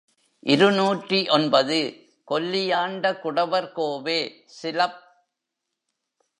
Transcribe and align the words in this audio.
இருநூற்று 0.43 1.25
ஒன்பது, 1.29 1.77
கொல்லியாண்ட 2.27 3.11
குடவர் 3.23 3.71
கோவே 3.75 4.19
சிலப். 4.45 4.99